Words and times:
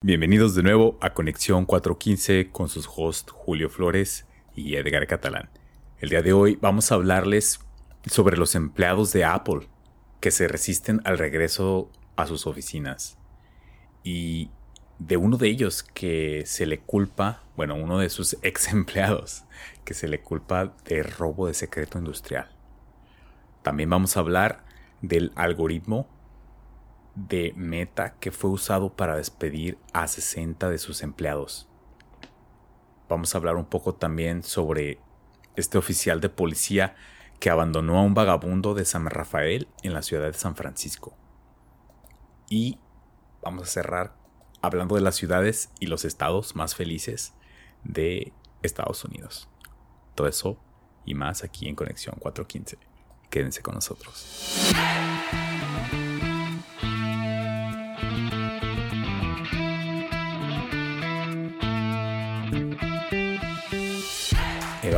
Bienvenidos 0.00 0.54
de 0.54 0.62
nuevo 0.62 0.96
a 1.00 1.12
Conexión 1.12 1.64
415 1.64 2.52
con 2.52 2.68
sus 2.68 2.88
hosts 2.88 3.32
Julio 3.32 3.68
Flores 3.68 4.28
y 4.54 4.76
Edgar 4.76 5.04
Catalán. 5.08 5.50
El 5.98 6.10
día 6.10 6.22
de 6.22 6.32
hoy 6.32 6.56
vamos 6.62 6.92
a 6.92 6.94
hablarles 6.94 7.58
sobre 8.06 8.36
los 8.36 8.54
empleados 8.54 9.12
de 9.12 9.24
Apple 9.24 9.66
que 10.20 10.30
se 10.30 10.46
resisten 10.46 11.00
al 11.02 11.18
regreso 11.18 11.90
a 12.14 12.28
sus 12.28 12.46
oficinas 12.46 13.18
y 14.04 14.52
de 15.00 15.16
uno 15.16 15.36
de 15.36 15.48
ellos 15.48 15.82
que 15.82 16.44
se 16.46 16.66
le 16.66 16.78
culpa, 16.78 17.42
bueno, 17.56 17.74
uno 17.74 17.98
de 17.98 18.08
sus 18.08 18.38
ex 18.42 18.68
empleados 18.68 19.46
que 19.84 19.94
se 19.94 20.06
le 20.06 20.20
culpa 20.20 20.76
de 20.84 21.02
robo 21.02 21.48
de 21.48 21.54
secreto 21.54 21.98
industrial. 21.98 22.48
También 23.62 23.90
vamos 23.90 24.16
a 24.16 24.20
hablar 24.20 24.64
del 25.02 25.32
algoritmo 25.34 26.06
de 27.26 27.52
Meta 27.56 28.14
que 28.20 28.30
fue 28.30 28.50
usado 28.50 28.94
para 28.94 29.16
despedir 29.16 29.78
a 29.92 30.06
60 30.06 30.70
de 30.70 30.78
sus 30.78 31.02
empleados. 31.02 31.68
Vamos 33.08 33.34
a 33.34 33.38
hablar 33.38 33.56
un 33.56 33.64
poco 33.64 33.94
también 33.94 34.42
sobre 34.42 35.00
este 35.56 35.78
oficial 35.78 36.20
de 36.20 36.28
policía 36.28 36.94
que 37.40 37.50
abandonó 37.50 37.98
a 37.98 38.02
un 38.02 38.14
vagabundo 38.14 38.74
de 38.74 38.84
San 38.84 39.06
Rafael 39.06 39.68
en 39.82 39.94
la 39.94 40.02
ciudad 40.02 40.26
de 40.26 40.34
San 40.34 40.54
Francisco. 40.54 41.16
Y 42.48 42.78
vamos 43.42 43.64
a 43.64 43.66
cerrar 43.66 44.14
hablando 44.62 44.94
de 44.94 45.00
las 45.00 45.16
ciudades 45.16 45.70
y 45.80 45.86
los 45.86 46.04
estados 46.04 46.54
más 46.54 46.74
felices 46.74 47.34
de 47.84 48.32
Estados 48.62 49.04
Unidos. 49.04 49.48
Todo 50.14 50.28
eso 50.28 50.58
y 51.04 51.14
más 51.14 51.42
aquí 51.42 51.68
en 51.68 51.74
Conexión 51.74 52.16
415. 52.18 52.78
Quédense 53.30 53.62
con 53.62 53.74
nosotros. 53.74 54.74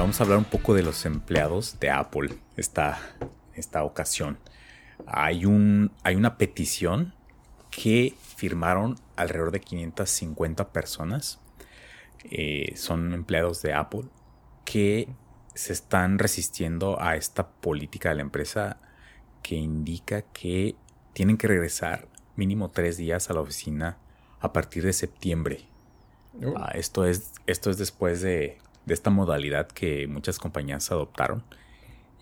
Vamos 0.00 0.18
a 0.18 0.24
hablar 0.24 0.38
un 0.38 0.44
poco 0.44 0.72
de 0.74 0.82
los 0.82 1.04
empleados 1.04 1.78
de 1.78 1.90
Apple 1.90 2.30
esta, 2.56 2.98
esta 3.54 3.84
ocasión. 3.84 4.38
Hay, 5.06 5.44
un, 5.44 5.92
hay 6.02 6.14
una 6.14 6.38
petición 6.38 7.14
que 7.70 8.14
firmaron 8.36 8.96
alrededor 9.16 9.50
de 9.50 9.60
550 9.60 10.72
personas. 10.72 11.38
Eh, 12.24 12.72
son 12.76 13.12
empleados 13.12 13.60
de 13.60 13.74
Apple 13.74 14.04
que 14.64 15.08
se 15.54 15.74
están 15.74 16.18
resistiendo 16.18 17.00
a 17.00 17.16
esta 17.16 17.48
política 17.48 18.08
de 18.08 18.14
la 18.16 18.22
empresa 18.22 18.78
que 19.42 19.56
indica 19.56 20.22
que 20.22 20.76
tienen 21.12 21.36
que 21.36 21.46
regresar 21.46 22.08
mínimo 22.36 22.70
tres 22.70 22.96
días 22.96 23.28
a 23.28 23.34
la 23.34 23.40
oficina 23.40 23.98
a 24.40 24.52
partir 24.52 24.82
de 24.82 24.94
septiembre. 24.94 25.66
Oh. 26.42 26.54
Ah, 26.56 26.72
esto, 26.74 27.04
es, 27.04 27.32
esto 27.46 27.68
es 27.68 27.76
después 27.76 28.22
de 28.22 28.58
de 28.90 28.94
esta 28.94 29.10
modalidad 29.10 29.68
que 29.68 30.08
muchas 30.08 30.40
compañías 30.40 30.90
adoptaron, 30.90 31.44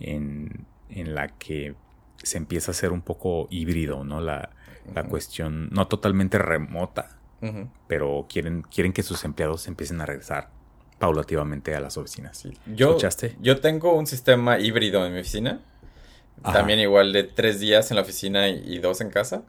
en, 0.00 0.66
la 0.90 1.28
que 1.28 1.74
se 2.22 2.36
empieza 2.36 2.70
a 2.70 2.72
hacer 2.72 2.92
un 2.92 3.00
poco 3.00 3.48
híbrido, 3.50 4.04
¿no? 4.04 4.20
La, 4.20 4.50
cuestión, 5.08 5.70
no 5.70 5.86
totalmente 5.86 6.38
remota, 6.38 7.18
pero 7.86 8.26
quieren, 8.28 8.62
quieren 8.62 8.92
que 8.92 9.02
sus 9.02 9.24
empleados 9.24 9.66
empiecen 9.66 10.00
a 10.02 10.06
regresar 10.06 10.50
paulativamente 10.98 11.74
a 11.74 11.80
las 11.80 11.96
oficinas. 11.96 12.46
Yo, 12.66 12.88
¿Escuchaste? 12.88 13.36
Yo 13.40 13.60
tengo 13.60 13.94
un 13.94 14.06
sistema 14.06 14.58
híbrido 14.58 15.06
en 15.06 15.14
mi 15.14 15.20
oficina. 15.20 15.60
También 16.42 16.80
igual 16.80 17.12
de 17.12 17.24
tres 17.24 17.60
días 17.60 17.90
en 17.90 17.96
la 17.96 18.02
oficina 18.02 18.48
y 18.48 18.78
dos 18.78 19.00
en 19.00 19.10
casa. 19.10 19.42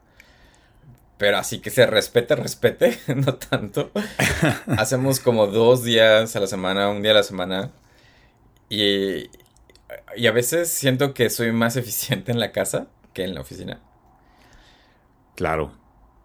Pero 1.20 1.36
así 1.36 1.58
que 1.58 1.68
se 1.68 1.84
respete, 1.84 2.34
respete, 2.34 2.98
no 3.14 3.34
tanto. 3.34 3.90
Hacemos 4.78 5.20
como 5.20 5.48
dos 5.48 5.84
días 5.84 6.34
a 6.34 6.40
la 6.40 6.46
semana, 6.46 6.88
un 6.88 7.02
día 7.02 7.10
a 7.10 7.16
la 7.16 7.22
semana. 7.22 7.72
Y, 8.70 9.28
y 10.16 10.26
a 10.26 10.32
veces 10.32 10.70
siento 10.70 11.12
que 11.12 11.28
soy 11.28 11.52
más 11.52 11.76
eficiente 11.76 12.32
en 12.32 12.40
la 12.40 12.52
casa 12.52 12.86
que 13.12 13.22
en 13.24 13.34
la 13.34 13.42
oficina. 13.42 13.82
Claro. 15.36 15.72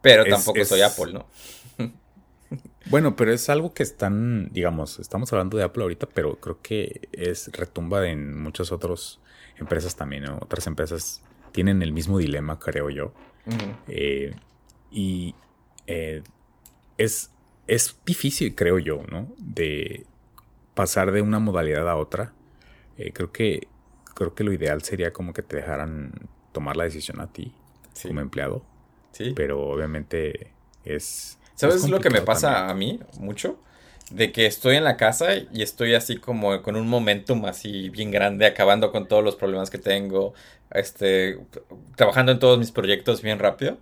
Pero 0.01 0.23
tampoco 0.23 0.63
soy 0.63 0.79
Apple, 0.81 1.11
¿no? 1.11 1.25
bueno, 2.85 3.17
pero 3.17 3.33
es 3.33 3.49
algo 3.49 3.73
que 3.73 3.83
están, 3.83 4.47
digamos, 4.53 4.99
estamos 4.99 5.33
hablando 5.33 5.57
de 5.57 5.65
Apple 5.65 5.83
ahorita, 5.83 6.07
pero 6.13 6.39
creo 6.39 6.61
que 6.61 7.09
es 7.11 7.51
retumba 7.51 8.07
en 8.07 8.41
muchas 8.41 8.71
otras 8.71 9.19
empresas 9.57 9.97
también, 9.97 10.23
¿no? 10.23 10.37
Otras 10.41 10.67
empresas 10.67 11.21
tienen 11.51 11.81
el 11.81 11.91
mismo 11.91 12.17
dilema, 12.17 12.59
creo 12.59 12.89
yo. 12.89 13.11
eh, 13.89 14.33
y 14.91 15.35
eh, 15.87 16.23
es, 16.97 17.31
es 17.67 17.97
difícil, 18.05 18.55
creo 18.55 18.79
yo, 18.79 19.03
¿no? 19.09 19.27
De 19.37 20.05
pasar 20.73 21.11
de 21.11 21.21
una 21.21 21.39
modalidad 21.39 21.89
a 21.89 21.95
otra. 21.95 22.33
Eh, 22.97 23.11
creo 23.13 23.31
que 23.31 23.67
creo 24.15 24.33
que 24.33 24.43
lo 24.43 24.53
ideal 24.53 24.81
sería 24.81 25.13
como 25.13 25.33
que 25.33 25.43
te 25.43 25.57
dejaran 25.57 26.13
tomar 26.51 26.77
la 26.77 26.85
decisión 26.85 27.19
a 27.19 27.31
ti 27.31 27.53
como 28.01 28.21
empleado. 28.21 28.63
Sí. 29.11 29.33
Pero 29.35 29.61
obviamente 29.61 30.51
es. 30.83 31.37
¿Sabes 31.53 31.87
lo 31.87 31.99
que 31.99 32.09
me 32.09 32.21
pasa 32.21 32.69
a 32.69 32.73
mí 32.73 32.99
mucho? 33.19 33.59
De 34.11 34.31
que 34.31 34.45
estoy 34.45 34.75
en 34.75 34.83
la 34.83 34.97
casa 34.97 35.35
y 35.35 35.61
estoy 35.61 35.95
así 35.95 36.17
como 36.17 36.61
con 36.61 36.75
un 36.75 36.87
momentum 36.87 37.45
así 37.45 37.89
bien 37.89 38.11
grande, 38.11 38.45
acabando 38.45 38.91
con 38.91 39.07
todos 39.07 39.23
los 39.23 39.35
problemas 39.35 39.69
que 39.69 39.77
tengo, 39.77 40.33
este, 40.71 41.39
trabajando 41.95 42.31
en 42.31 42.39
todos 42.39 42.59
mis 42.59 42.71
proyectos 42.71 43.21
bien 43.21 43.39
rápido. 43.39 43.77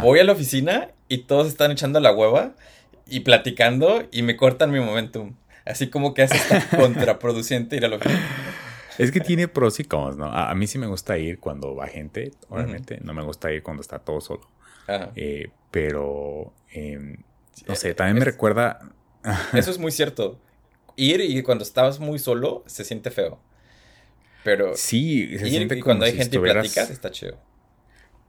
Voy 0.00 0.18
a 0.20 0.24
la 0.24 0.32
oficina 0.32 0.88
y 1.08 1.18
todos 1.18 1.48
están 1.48 1.70
echando 1.70 2.00
la 2.00 2.12
hueva 2.12 2.54
y 3.06 3.20
platicando 3.20 4.04
y 4.10 4.22
me 4.22 4.36
cortan 4.36 4.70
mi 4.70 4.80
momentum. 4.80 5.34
Así 5.64 5.88
como 5.88 6.14
que 6.14 6.22
hace 6.22 6.36
contraproducente 6.76 7.76
ir 7.76 7.84
a 7.84 7.88
la 7.88 7.96
oficina. 7.96 8.20
Es 8.98 9.10
que 9.10 9.20
tiene 9.20 9.48
pros 9.48 9.80
y 9.80 9.84
cons, 9.84 10.16
¿no? 10.16 10.26
A, 10.26 10.54
mí 10.54 10.66
sí 10.66 10.78
me 10.78 10.86
gusta 10.86 11.18
ir 11.18 11.40
cuando 11.40 11.74
va 11.74 11.88
gente, 11.88 12.30
obviamente. 12.48 13.00
No 13.02 13.12
me 13.12 13.22
gusta 13.22 13.52
ir 13.52 13.62
cuando 13.62 13.80
está 13.80 13.98
todo 13.98 14.20
solo. 14.20 14.48
Eh, 15.16 15.50
pero, 15.70 16.52
em, 16.72 17.16
no 17.66 17.74
sé, 17.74 17.94
también 17.94 18.18
me 18.18 18.24
recuerda... 18.24 18.78
eso 19.54 19.70
es 19.70 19.78
muy 19.78 19.90
cierto. 19.90 20.38
Ir 20.96 21.20
y 21.20 21.42
cuando 21.42 21.64
estabas 21.64 21.98
muy 21.98 22.18
solo 22.18 22.62
se 22.66 22.84
siente 22.84 23.10
feo. 23.10 23.40
Pero 24.44 24.76
sí, 24.76 25.38
se 25.38 25.48
ir 25.48 25.72
y 25.72 25.80
cuando 25.80 26.04
hay 26.04 26.12
gente 26.12 26.36
y 26.36 26.38
platicas 26.38 26.90
está 26.90 27.10
chido 27.10 27.38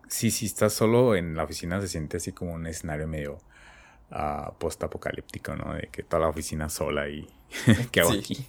sí, 0.08 0.32
si 0.32 0.46
estás 0.46 0.74
solo 0.74 1.16
en 1.16 1.36
la 1.36 1.44
oficina 1.44 1.80
se 1.82 1.88
siente 1.88 2.18
así 2.18 2.32
como 2.32 2.54
un 2.54 2.68
escenario 2.68 3.08
medio 3.08 3.40
uh, 4.12 4.54
post-apocalíptico, 4.58 5.56
¿no? 5.56 5.74
De 5.74 5.90
que 5.92 6.04
toda 6.04 6.24
la 6.24 6.30
oficina 6.30 6.70
sola 6.70 7.10
y 7.10 7.28
¿qué 7.92 8.02
hago 8.02 8.12
aquí? 8.12 8.46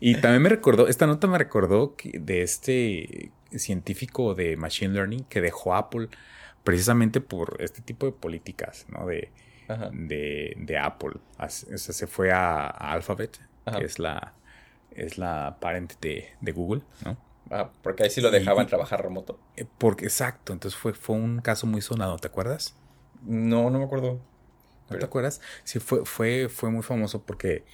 y 0.00 0.16
también 0.16 0.42
me 0.42 0.48
recordó, 0.48 0.88
esta 0.88 1.06
nota 1.06 1.26
me 1.26 1.38
recordó 1.38 1.94
de 2.02 2.42
este 2.42 3.30
científico 3.52 4.34
de 4.34 4.56
Machine 4.56 4.94
Learning 4.94 5.24
que 5.24 5.40
dejó 5.40 5.74
Apple 5.74 6.08
precisamente 6.64 7.20
por 7.20 7.56
este 7.60 7.82
tipo 7.82 8.06
de 8.06 8.12
políticas, 8.12 8.86
¿no? 8.88 9.06
De, 9.06 9.30
de, 9.92 10.54
de, 10.58 10.78
Apple. 10.78 11.12
O 11.38 11.48
sea, 11.48 11.76
se 11.78 12.06
fue 12.06 12.32
a, 12.32 12.66
Alphabet, 12.66 13.38
que 13.78 13.84
es 13.84 13.98
la, 13.98 14.32
es 14.90 15.18
la 15.18 15.58
parent 15.60 15.92
de, 16.00 16.30
de 16.40 16.52
Google, 16.52 16.82
¿no? 17.04 17.16
Ah, 17.50 17.70
porque 17.82 18.04
ahí 18.04 18.10
sí 18.10 18.20
lo 18.20 18.30
dejaban 18.30 18.66
trabajar 18.66 19.02
remoto. 19.02 19.38
Eh, 19.56 19.66
porque, 19.78 20.06
exacto, 20.06 20.52
entonces 20.52 20.78
fue, 20.78 20.94
fue 20.94 21.16
un 21.16 21.40
caso 21.40 21.66
muy 21.66 21.80
sonado, 21.80 22.16
¿te 22.16 22.28
acuerdas? 22.28 22.74
No, 23.22 23.70
no 23.70 23.78
me 23.78 23.84
acuerdo. 23.84 24.20
¿No 24.90 24.98
te 24.98 25.04
acuerdas? 25.04 25.40
Sí, 25.64 25.80
fue, 25.80 26.04
fue, 26.04 26.48
fue 26.48 26.70
muy 26.70 26.82
famoso 26.82 27.22
porque 27.22 27.64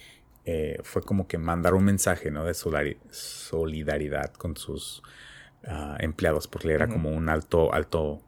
eh, 0.45 0.79
fue 0.83 1.03
como 1.03 1.27
que 1.27 1.37
mandar 1.37 1.73
un 1.73 1.83
mensaje, 1.83 2.31
¿no? 2.31 2.45
De 2.45 2.53
solidaridad 2.53 4.33
con 4.33 4.57
sus 4.57 5.03
ah, 5.67 5.97
empleados, 5.99 6.47
porque 6.47 6.71
era 6.71 6.87
como 6.87 7.09
un 7.09 7.29
alto, 7.29 7.73
alto, 7.73 8.21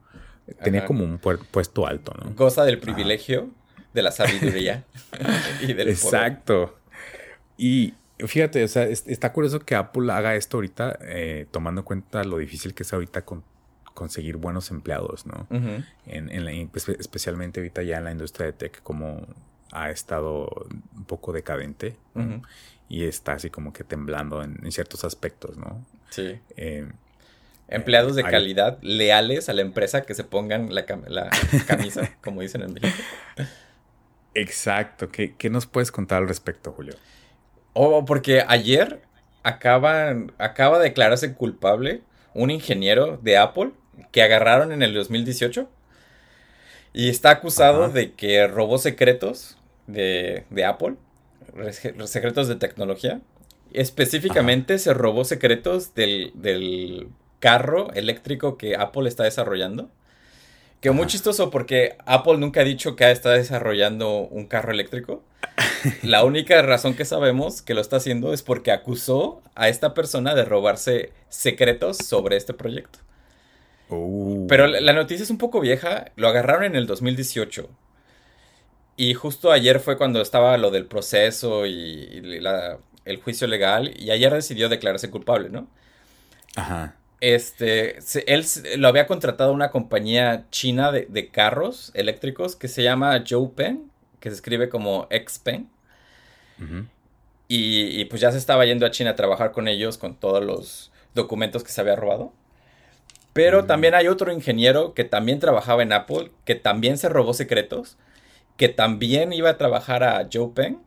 tenía 0.63 0.85
como 0.85 1.03
un 1.03 1.17
puesto 1.17 1.87
alto, 1.87 2.13
¿no? 2.23 2.33
Goza 2.35 2.65
del 2.65 2.79
privilegio, 2.79 3.49
de 3.93 4.01
la 4.01 4.11
sabiduría 4.11 4.83
y 5.61 5.73
del 5.73 5.89
Exacto. 5.89 6.77
Y 7.57 7.93
Fíjate, 8.19 8.63
o 8.63 8.67
sea, 8.67 8.83
está 8.83 9.33
curioso 9.33 9.59
que 9.59 9.75
Apple 9.75 10.11
haga 10.11 10.35
esto 10.35 10.57
ahorita, 10.57 10.99
eh, 11.01 11.47
tomando 11.51 11.81
en 11.81 11.85
cuenta 11.85 12.23
lo 12.23 12.37
difícil 12.37 12.73
que 12.73 12.83
es 12.83 12.93
ahorita 12.93 13.25
conseguir 13.93 14.37
buenos 14.37 14.71
empleados, 14.71 15.25
¿no? 15.25 15.47
en, 16.05 16.69
pues, 16.69 16.89
especialmente 16.89 17.59
ahorita 17.59 17.81
ya 17.83 17.97
en 17.97 18.03
la 18.05 18.11
industria 18.11 18.47
de 18.47 18.53
tech, 18.53 18.81
como 18.83 19.27
ha 19.71 19.89
estado 19.89 20.67
un 20.95 21.05
poco 21.05 21.33
decadente 21.33 21.95
y 22.87 23.05
está 23.05 23.33
así 23.33 23.49
como 23.49 23.73
que 23.73 23.83
temblando 23.83 24.43
en, 24.43 24.71
ciertos 24.71 25.03
aspectos, 25.03 25.57
¿no? 25.57 25.83
Sí. 26.11 26.39
Eh, 26.55 26.87
Empleados 27.67 28.15
de 28.15 28.23
calidad, 28.23 28.77
leales 28.81 29.49
a 29.49 29.53
la 29.53 29.61
empresa 29.61 30.03
que 30.03 30.13
se 30.13 30.23
pongan 30.23 30.73
la, 30.75 30.85
camisa, 31.67 32.11
como 32.23 32.41
dicen 32.41 32.61
en 32.61 32.73
México. 32.73 33.03
Exacto. 34.35 35.09
¿Qué, 35.09 35.35
¿Qué 35.35 35.49
nos 35.49 35.65
puedes 35.65 35.91
contar 35.91 36.21
al 36.21 36.27
respecto, 36.27 36.71
Julio? 36.71 36.93
Oh, 37.73 38.05
porque 38.05 38.43
ayer 38.47 39.01
acaba, 39.43 40.15
acaba 40.37 40.77
de 40.77 40.85
declararse 40.85 41.33
culpable 41.33 42.01
un 42.33 42.51
ingeniero 42.51 43.17
de 43.17 43.37
Apple 43.37 43.71
que 44.11 44.21
agarraron 44.21 44.71
en 44.71 44.81
el 44.81 44.93
2018 44.93 45.69
Y 46.93 47.09
está 47.09 47.31
acusado 47.31 47.89
de 47.89 48.13
que 48.13 48.47
robó 48.47 48.77
secretos 48.77 49.57
de, 49.87 50.45
de 50.49 50.65
Apple, 50.65 50.95
secretos 52.05 52.47
de 52.47 52.55
tecnología. 52.55 53.21
Específicamente 53.73 54.77
se 54.77 54.93
robó 54.93 55.25
secretos 55.25 55.95
del, 55.95 56.31
del, 56.35 57.09
carro 57.39 57.91
eléctrico 57.91 58.57
que 58.57 58.77
Apple 58.77 59.09
está 59.09 59.25
desarrollando. 59.25 59.89
Que 60.83 60.91
muy 60.91 61.07
chistoso 61.07 61.49
porque 61.49 61.95
Apple 62.05 62.39
nunca 62.39 62.59
ha 62.59 62.65
dicho 62.65 62.97
que 62.97 63.09
está 63.09 63.29
desarrollando 63.31 64.17
un 64.17 64.47
carro 64.47 64.73
eléctrico. 64.73 65.23
La 66.03 66.25
única 66.25 66.61
razón 66.61 66.93
que 66.93 67.05
sabemos 67.05 67.61
que 67.61 67.73
lo 67.73 67.79
está 67.79 67.95
haciendo 67.95 68.33
es 68.33 68.43
porque 68.43 68.73
acusó 68.73 69.41
a 69.55 69.69
esta 69.69 69.93
persona 69.93 70.35
de 70.35 70.43
robarse 70.43 71.13
secretos 71.29 71.99
sobre 71.99 72.35
este 72.35 72.53
proyecto. 72.53 72.99
Oh. 73.87 74.45
Pero 74.49 74.67
la 74.67 74.91
noticia 74.91 75.23
es 75.23 75.29
un 75.29 75.37
poco 75.37 75.61
vieja. 75.61 76.11
Lo 76.17 76.27
agarraron 76.27 76.65
en 76.65 76.75
el 76.75 76.85
2018. 76.85 77.69
Y 78.97 79.13
justo 79.13 79.53
ayer 79.53 79.79
fue 79.79 79.97
cuando 79.97 80.19
estaba 80.19 80.57
lo 80.57 80.69
del 80.69 80.85
proceso 80.85 81.65
y, 81.65 82.41
el 83.05 83.21
juicio 83.23 83.47
legal. 83.47 83.93
Y 83.97 84.11
ayer 84.11 84.33
decidió 84.33 84.67
declararse 84.67 85.09
culpable, 85.09 85.47
¿no? 85.47 85.65
Ajá. 86.57 86.97
Este, 87.21 87.99
él 88.27 88.45
lo 88.77 88.87
había 88.87 89.07
contratado 89.07 89.53
una 89.53 89.71
compañía 89.71 90.45
china 90.51 90.91
de, 90.91 91.29
carros 91.29 91.91
eléctricos 91.93 92.55
que 92.55 92.67
se 92.67 92.83
llama 92.83 93.23
Pen 93.55 93.89
que 94.19 94.29
se 94.29 94.35
escribe 94.35 94.69
como 94.69 95.07
Xpeng. 95.09 95.69
y, 97.47 98.05
pues 98.05 98.21
ya 98.21 98.31
se 98.31 98.37
estaba 98.37 98.65
yendo 98.65 98.85
a 98.85 98.91
China 98.91 99.11
a 99.11 99.15
trabajar 99.15 99.51
con 99.51 99.67
ellos, 99.67 99.97
con 99.97 100.15
todos 100.15 100.43
los 100.43 100.91
documentos 101.13 101.63
que 101.63 101.71
se 101.71 101.81
había 101.81 101.95
robado. 101.95 102.31
Pero 103.33 103.63
mm. 103.63 103.67
también 103.67 103.95
hay 103.95 104.07
otro 104.07 104.31
ingeniero 104.31 104.93
que 104.93 105.03
también 105.03 105.39
trabajaba 105.39 105.83
en 105.83 105.91
Apple, 105.93 106.31
que 106.45 106.55
también 106.55 106.97
se 106.97 107.09
robó 107.09 107.33
secretos, 107.33 107.97
que 108.57 108.69
también 108.69 109.33
iba 109.33 109.49
a 109.49 109.57
trabajar 109.57 110.03
a 110.03 110.27
Joe 110.31 110.51
Peng, 110.53 110.77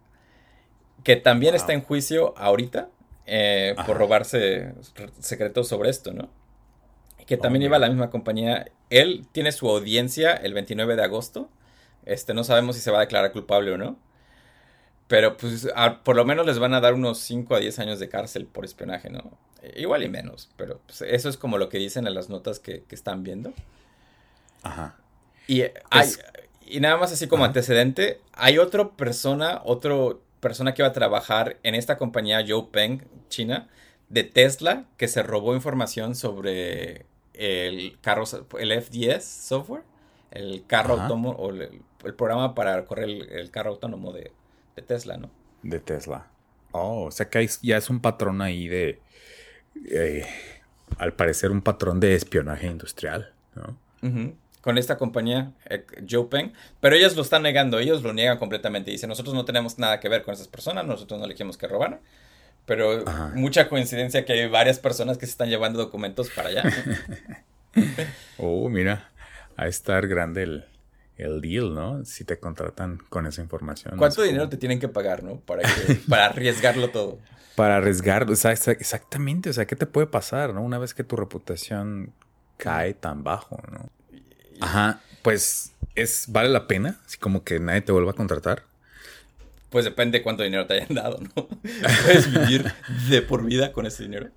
que 1.04 1.16
también 1.16 1.54
está 1.54 1.72
en 1.72 1.82
juicio 1.82 2.34
ahorita 2.36 2.88
eh, 3.26 3.74
por 3.86 3.98
robarse 3.98 4.72
secretos 5.18 5.68
sobre 5.68 5.90
esto, 5.90 6.12
¿no? 6.12 6.28
Que 7.26 7.36
también 7.36 7.64
iba 7.64 7.76
a 7.76 7.80
la 7.80 7.88
misma 7.88 8.08
compañía. 8.08 8.70
Él 8.88 9.26
tiene 9.32 9.50
su 9.50 9.68
audiencia 9.68 10.32
el 10.32 10.54
29 10.54 10.94
de 10.94 11.02
agosto. 11.02 11.50
Este, 12.04 12.34
no 12.34 12.44
sabemos 12.44 12.76
si 12.76 12.82
se 12.82 12.92
va 12.92 12.98
a 12.98 13.00
declarar 13.00 13.32
culpable 13.32 13.72
o 13.72 13.78
no. 13.78 13.98
Pero 15.08 15.36
pues 15.36 15.68
por 16.04 16.14
lo 16.14 16.24
menos 16.24 16.46
les 16.46 16.60
van 16.60 16.74
a 16.74 16.80
dar 16.80 16.94
unos 16.94 17.18
5 17.18 17.56
a 17.56 17.58
10 17.58 17.78
años 17.80 17.98
de 17.98 18.08
cárcel 18.08 18.46
por 18.46 18.64
espionaje, 18.64 19.10
¿no? 19.10 19.32
Igual 19.74 20.04
y 20.04 20.08
menos, 20.08 20.48
pero 20.56 20.80
pues, 20.86 21.02
eso 21.02 21.28
es 21.28 21.36
como 21.36 21.58
lo 21.58 21.68
que 21.68 21.78
dicen 21.78 22.06
en 22.06 22.14
las 22.14 22.28
notas 22.28 22.60
que, 22.60 22.84
están 22.90 23.24
viendo. 23.24 23.52
Ajá. 24.62 24.96
Y, 25.48 25.62
pues 25.90 26.20
y 26.66 26.80
nada 26.80 26.96
más 26.96 27.12
así 27.12 27.28
como 27.28 27.44
antecedente, 27.44 28.20
hay 28.32 28.58
otra 28.58 28.90
persona, 28.90 29.60
otra 29.64 29.94
persona 30.46 30.74
que 30.74 30.82
iba 30.82 30.88
a 30.88 30.92
trabajar 30.92 31.58
en 31.64 31.74
esta 31.74 31.98
compañía 31.98 32.44
Joe 32.46 32.68
Peng, 32.70 33.02
China, 33.28 33.68
de 34.08 34.22
Tesla, 34.22 34.84
que 34.96 35.08
se 35.08 35.24
robó 35.24 35.56
información 35.56 36.14
sobre 36.14 37.04
el 37.34 37.98
carro, 38.00 38.22
el 38.60 38.70
F10 38.70 39.20
software, 39.22 39.82
el 40.30 40.64
carro 40.68 40.94
autónomo, 40.94 41.30
o 41.30 41.50
el, 41.50 41.82
programa 42.16 42.54
para 42.54 42.84
correr 42.84 43.08
el, 43.08 43.50
carro 43.50 43.70
autónomo 43.70 44.12
de, 44.12 44.30
Tesla, 44.86 45.16
¿no? 45.16 45.30
De 45.64 45.80
Tesla. 45.80 46.28
Oh, 46.70 47.06
o 47.06 47.10
sea 47.10 47.28
que 47.28 47.48
ya 47.62 47.78
es 47.78 47.90
un 47.90 47.98
patrón 47.98 48.40
ahí 48.40 48.68
de, 48.68 49.00
eh, 49.90 50.24
al 50.96 51.14
parecer 51.14 51.50
un 51.50 51.60
patrón 51.60 51.98
de 51.98 52.14
espionaje 52.14 52.68
industrial, 52.68 53.32
¿no? 53.56 53.76
Con 54.66 54.78
esta 54.78 54.98
compañía, 54.98 55.52
eh, 55.70 55.86
Peng, 56.28 56.52
pero 56.80 56.96
ellos 56.96 57.14
lo 57.14 57.22
están 57.22 57.44
negando, 57.44 57.78
ellos 57.78 58.02
lo 58.02 58.12
niegan 58.12 58.36
completamente. 58.36 58.90
Dicen, 58.90 59.08
nosotros 59.08 59.32
no 59.32 59.44
tenemos 59.44 59.78
nada 59.78 60.00
que 60.00 60.08
ver 60.08 60.24
con 60.24 60.34
esas 60.34 60.48
personas, 60.48 60.84
nosotros 60.84 61.20
no 61.20 61.24
elegimos 61.24 61.56
que 61.56 61.68
robaron. 61.68 62.00
Pero 62.64 63.04
mucha 63.36 63.68
coincidencia 63.68 64.24
que 64.24 64.32
hay 64.32 64.48
varias 64.48 64.80
personas 64.80 65.18
que 65.18 65.26
se 65.26 65.30
están 65.30 65.50
llevando 65.50 65.78
documentos 65.78 66.30
para 66.30 66.48
allá. 66.48 66.64
oh, 68.38 68.68
mira, 68.68 69.12
a 69.56 69.68
estar 69.68 70.08
grande 70.08 70.42
el, 70.42 70.64
el 71.16 71.40
deal, 71.40 71.72
¿no? 71.72 72.04
Si 72.04 72.24
te 72.24 72.40
contratan 72.40 72.98
con 73.08 73.28
esa 73.28 73.42
información. 73.42 73.96
¿Cuánto 73.96 74.20
dinero 74.22 74.48
te 74.48 74.56
tienen 74.56 74.80
que 74.80 74.88
pagar, 74.88 75.22
no? 75.22 75.36
Para, 75.42 75.62
para 76.08 76.26
arriesgarlo 76.26 76.90
todo. 76.90 77.20
Para 77.54 77.76
arriesgarlo, 77.76 78.32
exactamente. 78.32 79.50
O 79.50 79.52
sea, 79.52 79.64
¿qué 79.68 79.76
te 79.76 79.86
puede 79.86 80.08
pasar, 80.08 80.52
no? 80.52 80.60
Una 80.60 80.78
vez 80.78 80.92
que 80.92 81.04
tu 81.04 81.14
reputación 81.14 82.12
cae 82.56 82.94
tan 82.94 83.22
bajo, 83.22 83.62
¿no? 83.70 83.90
Ajá, 84.60 85.00
pues 85.22 85.72
es 85.94 86.26
vale 86.28 86.48
la 86.50 86.66
pena, 86.66 87.00
así 87.06 87.18
como 87.18 87.42
que 87.42 87.58
nadie 87.58 87.80
te 87.80 87.92
vuelva 87.92 88.12
a 88.12 88.14
contratar. 88.14 88.62
Pues 89.70 89.84
depende 89.84 90.22
cuánto 90.22 90.42
dinero 90.42 90.66
te 90.66 90.74
hayan 90.74 90.94
dado, 90.94 91.18
¿no? 91.20 91.48
Puedes 92.04 92.30
vivir 92.30 92.72
de 93.08 93.22
por 93.22 93.44
vida 93.44 93.72
con 93.72 93.86
ese 93.86 94.04
dinero. 94.04 94.30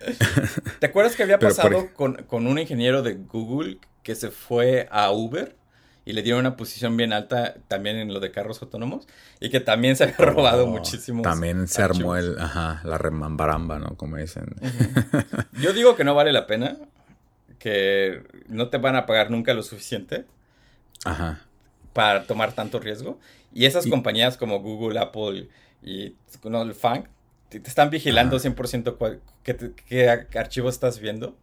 ¿Te 0.80 0.86
acuerdas 0.86 1.14
que 1.16 1.22
había 1.22 1.38
pasado 1.38 1.92
con, 1.94 2.14
con, 2.24 2.46
un 2.46 2.58
ingeniero 2.58 3.02
de 3.02 3.14
Google 3.14 3.78
que 4.02 4.14
se 4.14 4.30
fue 4.30 4.88
a 4.90 5.10
Uber 5.12 5.56
y 6.04 6.12
le 6.12 6.22
dieron 6.22 6.40
una 6.40 6.56
posición 6.56 6.96
bien 6.96 7.12
alta 7.12 7.54
también 7.68 7.96
en 7.96 8.12
lo 8.12 8.20
de 8.20 8.30
carros 8.30 8.60
autónomos 8.60 9.06
y 9.40 9.48
que 9.48 9.60
también 9.60 9.96
se 9.96 10.04
había 10.04 10.16
robado 10.16 10.66
muchísimo. 10.66 11.22
También 11.22 11.66
se 11.68 11.82
armó 11.82 12.16
el, 12.16 12.38
ajá, 12.38 12.82
la 12.84 12.98
remambaramba, 12.98 13.78
¿no? 13.78 13.96
Como 13.96 14.16
dicen. 14.16 14.54
Yo 15.52 15.72
digo 15.72 15.96
que 15.96 16.04
no 16.04 16.14
vale 16.14 16.32
la 16.32 16.46
pena, 16.46 16.76
que 17.58 18.22
no 18.48 18.68
te 18.68 18.78
van 18.78 18.96
a 18.96 19.06
pagar 19.06 19.30
nunca 19.30 19.54
lo 19.54 19.62
suficiente 19.62 20.24
ajá. 21.04 21.40
para 21.92 22.24
tomar 22.26 22.52
tanto 22.52 22.78
riesgo. 22.78 23.18
Y 23.52 23.66
esas 23.66 23.86
compañías 23.86 24.36
como 24.36 24.60
Google, 24.60 24.98
Apple 24.98 25.48
y 25.82 26.16
no, 26.44 26.62
el 26.62 26.74
Fang 26.74 27.04
te, 27.48 27.58
están 27.58 27.90
vigilando 27.90 28.38
100% 28.38 29.20
qué, 29.42 29.72
qué 29.86 30.38
archivos 30.38 30.74
estás 30.74 30.98
viendo. 30.98 31.36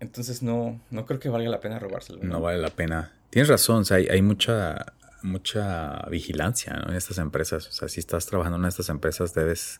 Entonces 0.00 0.42
no, 0.42 0.80
no 0.90 1.06
creo 1.06 1.20
que 1.20 1.28
valga 1.28 1.48
la 1.48 1.60
pena 1.60 1.78
robárselo. 1.78 2.22
No, 2.22 2.40
vale 2.40 2.58
la 2.58 2.70
pena. 2.70 3.12
Tienes 3.30 3.48
razón, 3.48 3.84
hay, 3.90 4.06
hay 4.08 4.22
mucha, 4.22 4.94
mucha 5.22 6.02
vigilancia 6.10 6.82
en 6.86 6.94
estas 6.94 7.18
empresas. 7.18 7.68
O 7.68 7.72
sea, 7.72 7.88
si 7.88 8.00
estás 8.00 8.26
trabajando 8.26 8.58
en 8.58 8.66
estas 8.66 8.88
empresas, 8.88 9.34
debes 9.34 9.78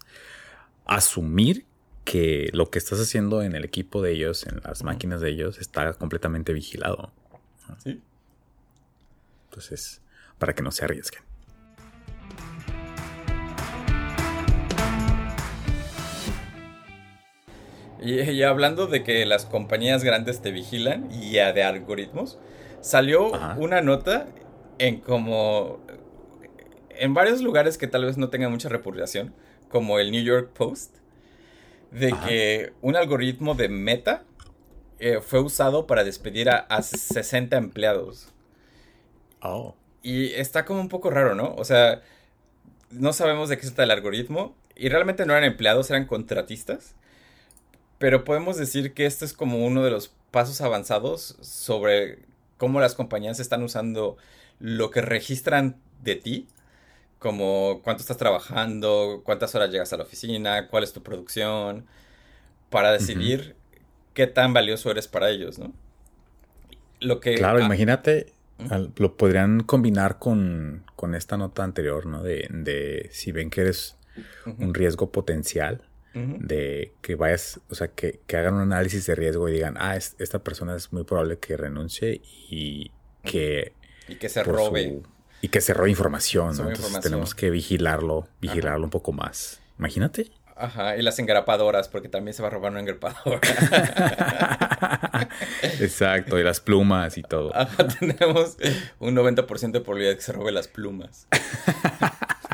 asumir 0.86 1.66
que 2.04 2.50
lo 2.52 2.70
que 2.70 2.78
estás 2.78 3.00
haciendo 3.00 3.42
en 3.42 3.54
el 3.54 3.64
equipo 3.64 4.02
de 4.02 4.12
ellos, 4.12 4.46
en 4.46 4.60
las 4.62 4.82
máquinas 4.84 5.20
de 5.20 5.30
ellos, 5.30 5.58
está 5.58 5.92
completamente 5.94 6.52
vigilado. 6.52 7.12
Sí. 7.82 8.00
Entonces, 9.48 10.02
para 10.38 10.54
que 10.54 10.62
no 10.62 10.70
se 10.70 10.84
arriesguen. 10.84 11.22
Y, 18.04 18.42
hablando 18.42 18.86
de 18.86 19.02
que 19.02 19.24
las 19.24 19.46
compañías 19.46 20.04
grandes 20.04 20.42
te 20.42 20.50
vigilan 20.50 21.10
y 21.10 21.32
ya 21.32 21.54
de 21.54 21.62
algoritmos, 21.62 22.38
salió 22.82 23.32
una 23.56 23.80
nota 23.80 24.26
en 24.78 25.00
como 25.00 25.80
en 26.90 27.14
varios 27.14 27.40
lugares 27.40 27.78
que 27.78 27.86
tal 27.86 28.04
vez 28.04 28.18
no 28.18 28.28
tengan 28.28 28.50
mucha 28.50 28.68
reputación, 28.68 29.34
como 29.70 29.98
el 29.98 30.10
New 30.10 30.22
York 30.22 30.50
Post, 30.52 30.96
de 31.94 32.12
que 32.26 32.72
un 32.82 32.96
algoritmo 32.96 33.54
de 33.54 33.68
Meta 33.68 34.24
eh, 34.98 35.20
fue 35.20 35.40
usado 35.40 35.86
para 35.86 36.04
despedir 36.04 36.50
a, 36.50 36.56
a 36.56 36.82
60 36.82 37.56
empleados. 37.56 38.28
Oh. 39.40 39.74
Y 40.02 40.32
está 40.32 40.64
como 40.64 40.80
un 40.80 40.88
poco 40.88 41.10
raro, 41.10 41.34
¿no? 41.34 41.54
O 41.56 41.64
sea, 41.64 42.02
no 42.90 43.12
sabemos 43.12 43.48
de 43.48 43.56
qué 43.56 43.62
se 43.62 43.70
trata 43.70 43.84
el 43.84 43.90
algoritmo. 43.92 44.54
Y 44.76 44.88
realmente 44.88 45.24
no 45.24 45.34
eran 45.34 45.44
empleados, 45.44 45.88
eran 45.90 46.06
contratistas. 46.06 46.94
Pero 47.98 48.24
podemos 48.24 48.56
decir 48.56 48.92
que 48.92 49.06
este 49.06 49.24
es 49.24 49.32
como 49.32 49.64
uno 49.64 49.84
de 49.84 49.90
los 49.90 50.12
pasos 50.30 50.60
avanzados 50.60 51.36
sobre 51.42 52.18
cómo 52.58 52.80
las 52.80 52.94
compañías 52.94 53.38
están 53.38 53.62
usando 53.62 54.16
lo 54.58 54.90
que 54.90 55.00
registran 55.00 55.76
de 56.02 56.16
ti, 56.16 56.48
como 57.24 57.80
cuánto 57.82 58.02
estás 58.02 58.18
trabajando, 58.18 59.22
cuántas 59.24 59.54
horas 59.54 59.70
llegas 59.70 59.90
a 59.94 59.96
la 59.96 60.02
oficina, 60.02 60.68
cuál 60.68 60.84
es 60.84 60.92
tu 60.92 61.02
producción, 61.02 61.86
para 62.68 62.92
decidir 62.92 63.56
qué 64.12 64.26
tan 64.26 64.52
valioso 64.52 64.90
eres 64.90 65.08
para 65.08 65.30
ellos, 65.30 65.58
¿no? 65.58 65.72
Lo 67.00 67.20
que, 67.20 67.36
claro, 67.36 67.60
imagínate, 67.60 68.34
lo 68.96 69.16
podrían 69.16 69.60
combinar 69.60 70.18
con, 70.18 70.84
esta 71.14 71.38
nota 71.38 71.64
anterior, 71.64 72.04
¿no? 72.04 72.22
De, 72.22 72.46
de 72.50 73.08
si 73.10 73.32
ven 73.32 73.48
que 73.48 73.62
eres 73.62 73.96
un 74.58 74.74
riesgo 74.74 75.10
potencial 75.10 75.80
de 76.12 76.92
que 77.00 77.14
vayas, 77.14 77.58
o 77.70 77.74
sea, 77.74 77.88
que, 77.88 78.20
hagan 78.34 78.52
un 78.52 78.60
análisis 78.60 79.06
de 79.06 79.14
riesgo 79.14 79.48
y 79.48 79.52
digan, 79.52 79.76
ah, 79.78 79.96
esta 79.96 80.44
persona 80.44 80.76
es 80.76 80.92
muy 80.92 81.04
probable 81.04 81.38
que 81.38 81.56
renuncie 81.56 82.20
y 82.50 82.90
que... 83.22 83.72
Y 84.08 84.16
que 84.16 84.28
se 84.28 84.44
robe. 84.44 85.00
Y 85.44 85.48
que 85.48 85.60
se 85.60 85.74
robe 85.74 85.90
información, 85.90 86.52
Entonces 86.52 87.00
tenemos 87.02 87.34
que 87.34 87.50
vigilarlo, 87.50 88.26
vigilarlo 88.40 88.84
un 88.84 88.90
poco 88.90 89.12
más. 89.12 89.60
Imagínate. 89.78 90.30
Ajá, 90.56 90.96
y 90.96 91.02
las 91.02 91.18
engrapadoras, 91.18 91.88
porque 91.88 92.08
también 92.08 92.32
se 92.32 92.40
va 92.40 92.48
a 92.48 92.50
robar 92.50 92.70
una 92.70 92.80
engrapadora. 92.80 93.40
Exacto, 95.80 96.38
y 96.38 96.42
las 96.44 96.60
plumas 96.60 97.18
y 97.18 97.22
todo. 97.22 97.54
Ajá, 97.54 97.86
tenemos 97.88 98.56
un 99.00 99.14
90% 99.14 99.72
de 99.72 99.80
probabilidad 99.82 100.12
de 100.12 100.16
que 100.16 100.22
se 100.22 100.32
robe 100.32 100.50
las 100.50 100.66
plumas. 100.66 101.26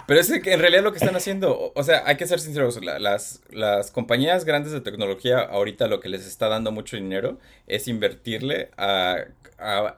Pero 0.09 0.19
es 0.19 0.33
que 0.43 0.53
en 0.53 0.59
realidad 0.59 0.83
lo 0.83 0.91
que 0.91 0.99
están 0.99 1.15
haciendo, 1.15 1.73
o, 1.73 1.83
sea, 1.85 2.03
hay 2.07 2.17
que 2.17 2.27
ser 2.27 2.41
sinceros, 2.41 2.85
las, 2.85 3.41
las 3.51 3.93
compañías 3.93 4.45
grandes 4.45 4.73
de 4.73 4.81
tecnología 4.81 5.39
ahorita 5.39 5.87
lo 5.87 6.01
que 6.01 6.09
les 6.09 6.27
está 6.27 6.49
dando 6.49 6.73
mucho 6.73 6.97
dinero 6.97 7.39
es 7.69 7.87
invertirle 7.87 8.73
a, 8.77 9.19
a 9.61 9.95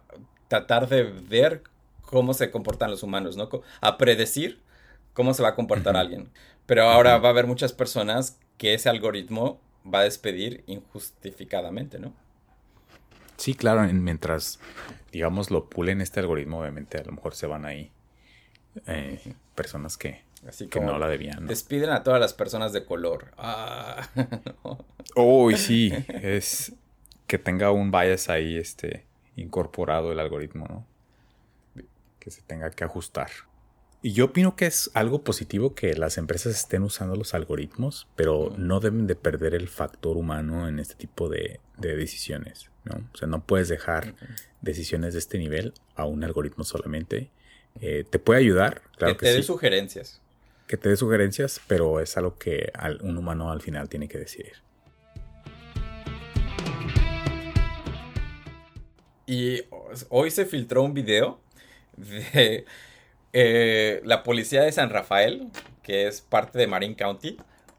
tratar 0.48 0.90
de 0.90 1.04
ver 1.04 1.62
cómo 2.12 2.34
se 2.34 2.50
comportan 2.50 2.90
los 2.90 3.02
humanos, 3.02 3.38
¿no? 3.38 3.48
A 3.80 3.96
predecir 3.96 4.60
cómo 5.14 5.32
se 5.32 5.42
va 5.42 5.48
a 5.48 5.54
comportar 5.54 5.96
alguien. 5.96 6.28
Pero 6.66 6.84
ahora 6.84 7.16
va 7.16 7.28
a 7.28 7.30
haber 7.32 7.46
muchas 7.46 7.72
personas 7.72 8.38
que 8.58 8.74
ese 8.74 8.90
algoritmo 8.90 9.58
va 9.82 10.00
a 10.00 10.04
despedir 10.04 10.62
injustificadamente, 10.66 11.98
¿no? 11.98 12.12
Sí, 13.38 13.54
claro, 13.54 13.82
mientras, 13.94 14.60
digamos, 15.10 15.50
lo 15.50 15.70
pulen 15.70 16.02
este 16.02 16.20
algoritmo, 16.20 16.60
obviamente 16.60 16.98
a 16.98 17.04
lo 17.04 17.12
mejor 17.12 17.34
se 17.34 17.46
van 17.46 17.64
ahí 17.64 17.90
eh, 18.86 19.34
personas 19.54 19.96
que, 19.96 20.20
Así 20.46 20.66
que 20.66 20.80
no 20.80 20.98
la 20.98 21.08
debían. 21.08 21.46
Despiden 21.46 21.90
a 21.90 22.02
todas 22.02 22.20
las 22.20 22.34
personas 22.34 22.74
de 22.74 22.84
color. 22.84 23.32
Ah, 23.38 24.06
Uy, 25.16 25.56
sí, 25.56 25.92
es 26.08 26.74
que 27.26 27.38
tenga 27.38 27.70
un 27.70 27.90
bias 27.90 28.28
ahí 28.28 28.58
este, 28.58 29.06
incorporado 29.34 30.12
el 30.12 30.20
algoritmo, 30.20 30.66
¿no? 30.68 30.91
Que 32.22 32.30
se 32.30 32.40
tenga 32.42 32.70
que 32.70 32.84
ajustar. 32.84 33.30
Y 34.00 34.12
yo 34.12 34.26
opino 34.26 34.54
que 34.54 34.66
es 34.66 34.92
algo 34.94 35.24
positivo 35.24 35.74
que 35.74 35.94
las 35.94 36.18
empresas 36.18 36.54
estén 36.54 36.84
usando 36.84 37.16
los 37.16 37.34
algoritmos, 37.34 38.06
pero 38.14 38.54
no 38.56 38.78
deben 38.78 39.08
de 39.08 39.16
perder 39.16 39.56
el 39.56 39.68
factor 39.68 40.16
humano 40.16 40.68
en 40.68 40.78
este 40.78 40.94
tipo 40.94 41.28
de, 41.28 41.58
decisiones, 41.78 42.70
¿no? 42.84 43.08
O 43.12 43.16
sea, 43.16 43.26
no 43.26 43.44
puedes 43.44 43.66
dejar 43.66 44.14
decisiones 44.60 45.14
de 45.14 45.18
este 45.18 45.36
nivel 45.36 45.74
a 45.96 46.04
un 46.04 46.22
algoritmo 46.22 46.62
solamente. 46.62 47.32
Eh, 47.80 48.04
te 48.08 48.20
puede 48.20 48.38
ayudar, 48.38 48.82
claro 48.98 49.16
que, 49.16 49.26
te 49.26 49.32
dé 49.32 49.42
sugerencias. 49.42 50.20
Que 50.68 50.76
te 50.76 50.88
dé 50.88 50.96
sugerencias, 50.96 51.60
pero 51.66 51.98
es 51.98 52.16
algo 52.16 52.38
que 52.38 52.72
un 53.00 53.16
humano 53.16 53.50
al 53.50 53.60
final 53.62 53.88
tiene 53.88 54.06
que 54.06 54.18
decidir. 54.18 54.62
Y 59.26 59.62
hoy 60.08 60.30
se 60.30 60.46
filtró 60.46 60.84
un 60.84 60.94
video 60.94 61.40
de 61.96 62.64
eh, 63.32 64.00
la 64.04 64.22
policía 64.22 64.62
de 64.62 64.72
San 64.72 64.90
Rafael, 64.90 65.48
que 65.82 66.06
es 66.06 66.20
parte 66.20 66.58
de 66.58 66.66
Marin 66.66 66.94
County, 66.94 67.38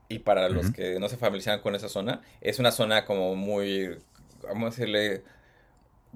y 0.10 0.20
para 0.20 0.50
los 0.50 0.72
que 0.72 1.00
no 1.00 1.10
se 1.10 1.17
familiarizan 1.17 1.62
con 1.62 1.75
esa 1.75 1.89
zona, 1.89 2.22
es 2.41 2.60
una 2.60 2.72
zona 2.72 3.05
como 3.05 3.36
muy, 3.36 3.98
vamos 4.43 4.63
a 4.63 4.70
decirle, 4.70 5.24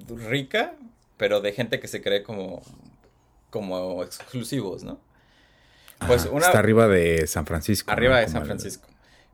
rica, 0.08 0.76
pero 1.18 1.42
de 1.42 1.52
gente 1.54 1.80
que 1.80 1.88
se 1.88 2.02
cree 2.02 2.22
como, 2.24 2.62
como 3.50 4.04
exclusivos, 4.04 4.84
¿no? 4.84 5.00
Pues 6.06 6.26
está 6.26 6.60
arriba 6.60 6.88
de 6.88 7.26
San 7.26 7.48
Francisco. 7.48 7.92
Arriba 7.92 8.20
de 8.20 8.28
San 8.28 8.46
Francisco. 8.46 8.88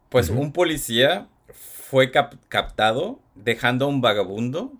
Pues 0.07 0.29
un 0.29 0.53
policía 0.53 1.27
fue 1.53 2.11
captado 2.11 3.19
dejando 3.35 3.85
a 3.85 3.87
un 3.89 3.99
vagabundo 3.99 4.71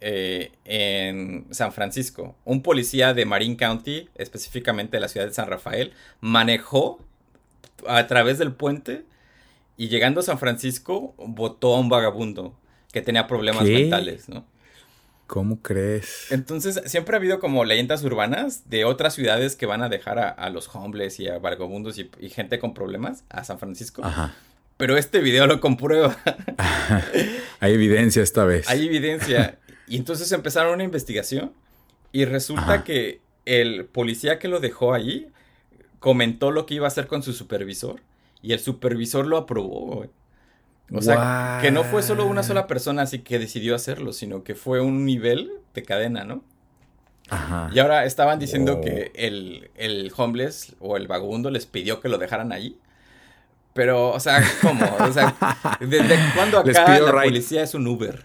eh, 0.00 0.52
en 0.64 1.46
San 1.50 1.72
Francisco. 1.72 2.36
Un 2.44 2.62
policía 2.62 3.14
de 3.14 3.24
Marin 3.24 3.56
County, 3.56 4.08
específicamente 4.14 4.96
de 4.96 5.00
la 5.00 5.08
ciudad 5.08 5.26
de 5.26 5.32
San 5.32 5.48
Rafael, 5.48 5.92
manejó 6.20 7.00
a 7.86 8.06
través 8.06 8.38
del 8.38 8.52
puente 8.52 9.04
y 9.76 9.88
llegando 9.88 10.20
a 10.20 10.22
San 10.22 10.38
Francisco 10.38 11.14
votó 11.18 11.74
a 11.74 11.80
un 11.80 11.88
vagabundo 11.88 12.54
que 12.92 13.02
tenía 13.02 13.26
problemas 13.26 13.64
mentales, 13.64 14.28
¿no? 14.28 14.44
¿Cómo 15.26 15.60
crees? 15.60 16.30
Entonces, 16.30 16.80
siempre 16.86 17.16
ha 17.16 17.18
habido 17.18 17.40
como 17.40 17.64
leyendas 17.64 18.04
urbanas 18.04 18.70
de 18.70 18.84
otras 18.84 19.14
ciudades 19.14 19.56
que 19.56 19.66
van 19.66 19.82
a 19.82 19.88
dejar 19.88 20.18
a, 20.20 20.50
los 20.50 20.72
homeless 20.72 21.18
y 21.18 21.28
a 21.28 21.38
vagabundos 21.38 21.98
y, 21.98 22.08
y, 22.20 22.28
gente 22.28 22.60
con 22.60 22.74
problemas 22.74 23.24
a 23.28 23.42
San 23.42 23.58
Francisco. 23.58 24.04
Ajá. 24.04 24.36
Pero 24.76 24.96
este 24.96 25.20
video 25.20 25.46
lo 25.46 25.60
comprueba. 25.60 26.16
Hay 27.60 27.72
evidencia 27.74 28.22
esta 28.22 28.44
vez. 28.44 28.68
Hay 28.68 28.86
evidencia. 28.86 29.58
Y 29.86 29.96
entonces 29.96 30.30
empezaron 30.32 30.74
una 30.74 30.84
investigación 30.84 31.52
y 32.12 32.24
resulta 32.24 32.84
que 32.84 33.20
el 33.44 33.84
policía 33.84 34.38
que 34.38 34.48
lo 34.48 34.60
dejó 34.60 34.94
ahí 34.94 35.28
comentó 36.00 36.50
lo 36.50 36.66
que 36.66 36.74
iba 36.74 36.86
a 36.86 36.88
hacer 36.88 37.06
con 37.06 37.22
su 37.22 37.32
supervisor 37.32 38.00
y 38.42 38.52
el 38.52 38.58
supervisor 38.58 39.26
lo 39.26 39.36
aprobó. 39.36 40.06
O 40.92 41.02
sea, 41.02 41.58
que 41.62 41.70
no 41.70 41.84
fue 41.84 42.02
solo 42.02 42.26
una 42.26 42.42
sola 42.42 42.66
persona 42.66 43.02
así 43.02 43.20
que 43.20 43.38
decidió 43.38 43.74
hacerlo, 43.74 44.12
sino 44.12 44.44
que 44.44 44.54
fue 44.54 44.80
un 44.80 45.04
nivel 45.04 45.50
de 45.74 45.82
cadena, 45.82 46.24
¿no? 46.24 46.44
Ajá. 47.28 47.70
Y 47.72 47.78
ahora 47.80 48.04
estaban 48.04 48.38
diciendo 48.38 48.80
que 48.80 49.10
el, 49.14 49.70
el 49.74 50.12
homeless 50.16 50.76
o 50.78 50.96
el 50.96 51.08
vagabundo 51.08 51.50
les 51.50 51.66
pidió 51.66 52.00
que 52.00 52.08
lo 52.08 52.18
dejaran 52.18 52.52
ahí 52.52 52.78
pero, 53.76 54.10
o 54.10 54.18
sea, 54.18 54.42
¿cómo? 54.62 54.84
O 55.00 55.12
sea, 55.12 55.36
¿desde 55.80 56.18
cuándo 56.34 56.58
acá 56.58 56.98
la 56.98 57.12
policía 57.12 57.62
es 57.62 57.74
un 57.74 57.86
Uber? 57.86 58.24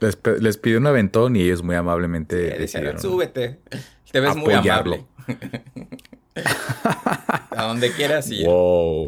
Les, 0.00 0.18
les 0.40 0.58
pidió 0.58 0.78
un 0.78 0.86
aventón 0.88 1.36
y 1.36 1.42
ellos 1.42 1.62
muy 1.62 1.76
amablemente 1.76 2.52
sí, 2.52 2.58
decidieron... 2.58 3.00
súbete. 3.00 3.60
Te 4.10 4.20
ves 4.20 4.36
muy 4.36 4.52
amable. 4.52 5.04
A 7.50 7.64
donde 7.66 7.92
quieras 7.92 8.30
ir. 8.30 8.46
Wow. 8.46 9.06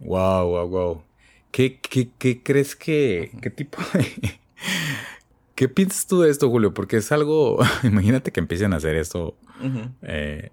Wow, 0.00 0.48
wow, 0.48 0.68
wow. 0.68 1.02
¿Qué, 1.50 1.78
qué, 1.80 2.10
qué 2.18 2.42
crees 2.42 2.74
que... 2.76 3.30
¿Qué 3.40 3.50
tipo 3.50 3.78
de... 3.94 4.38
¿Qué 5.54 5.68
piensas 5.68 6.06
tú 6.06 6.20
de 6.20 6.30
esto, 6.30 6.50
Julio? 6.50 6.74
Porque 6.74 6.96
es 6.96 7.12
algo... 7.12 7.58
Imagínate 7.82 8.32
que 8.32 8.40
empiecen 8.40 8.72
a 8.72 8.76
hacer 8.76 8.96
esto, 8.96 9.36
eh, 10.02 10.50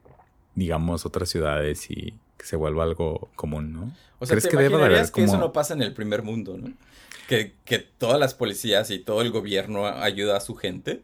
digamos, 0.55 1.05
otras 1.05 1.29
ciudades 1.29 1.89
y 1.89 2.13
que 2.43 2.49
se 2.49 2.57
vuelva 2.57 2.83
algo 2.83 3.29
común, 3.37 3.71
¿no? 3.71 3.95
O 4.19 4.25
sea, 4.25 4.35
¿Crees 4.35 4.51
que 4.51 4.57
debe 4.57 5.11
que 5.13 5.23
eso 5.23 5.37
no 5.37 5.53
pasa 5.53 5.73
en 5.73 5.81
el 5.81 5.93
primer 5.93 6.23
mundo, 6.23 6.57
¿no? 6.57 6.73
Que, 7.29 7.53
que, 7.63 7.79
todas 7.79 8.19
las 8.19 8.33
policías 8.33 8.89
y 8.89 8.99
todo 8.99 9.21
el 9.21 9.31
gobierno 9.31 9.87
ayuda 9.87 10.35
a 10.35 10.41
su 10.41 10.55
gente 10.55 11.03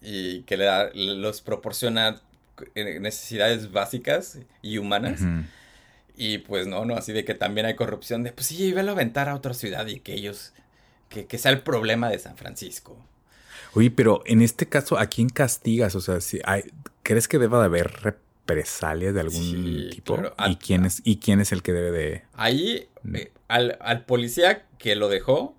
y 0.00 0.40
que 0.44 0.56
le 0.56 0.64
da, 0.64 0.90
los 0.94 1.42
proporciona 1.42 2.22
eh, 2.74 3.00
necesidades 3.00 3.70
básicas 3.70 4.38
y 4.62 4.78
humanas. 4.78 5.20
Y 6.16 6.38
pues 6.38 6.66
no, 6.66 6.86
no, 6.86 6.96
así 6.96 7.12
de 7.12 7.26
que 7.26 7.34
también 7.34 7.66
hay 7.66 7.76
corrupción 7.76 8.22
de, 8.22 8.32
pues 8.32 8.46
sí, 8.46 8.72
velo 8.72 8.92
a 8.92 8.94
aventar 8.94 9.28
a 9.28 9.34
otra 9.34 9.52
ciudad 9.52 9.86
y 9.86 10.00
que 10.00 10.14
ellos, 10.14 10.54
que, 11.10 11.26
que 11.26 11.36
sea 11.36 11.52
el 11.52 11.60
problema 11.60 12.08
de 12.08 12.18
San 12.18 12.38
Francisco. 12.38 12.96
Oye, 13.74 13.90
pero 13.90 14.22
en 14.24 14.40
este 14.40 14.66
caso, 14.66 14.98
¿a 14.98 15.06
quién 15.06 15.28
castigas? 15.28 15.94
O 15.96 16.00
sea, 16.00 16.22
si 16.22 16.40
hay, 16.44 16.64
¿crees 17.02 17.28
que 17.28 17.38
deba 17.38 17.58
de 17.58 17.66
haber 17.66 18.16
represalia 18.46 19.12
de 19.12 19.20
algún 19.20 19.88
tipo? 19.90 20.18
¿Y, 20.46 20.56
quién 20.56 20.84
es, 20.84 21.00
¿Y 21.04 21.16
quién 21.16 21.40
es 21.40 21.52
el 21.52 21.62
que 21.62 21.72
debe 21.72 21.90
de...? 21.90 22.22
Ahí, 22.34 22.88
eh, 23.14 23.32
al, 23.48 24.04
policía 24.04 24.66
que 24.78 24.96
lo 24.96 25.08
dejó, 25.08 25.56